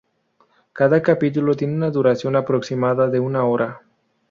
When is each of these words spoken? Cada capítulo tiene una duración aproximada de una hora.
Cada 0.73 0.99
capítulo 1.03 1.55
tiene 1.55 1.75
una 1.75 1.91
duración 1.91 2.35
aproximada 2.35 3.07
de 3.07 3.19
una 3.19 3.43
hora. 3.43 3.83